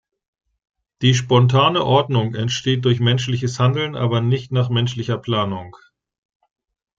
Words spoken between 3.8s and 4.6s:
aber nicht